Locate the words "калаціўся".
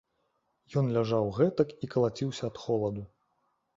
1.97-2.43